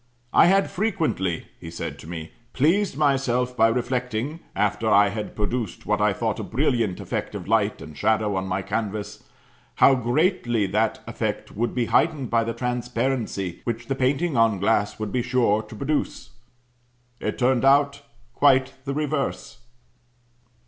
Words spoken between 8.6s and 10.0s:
canvas, how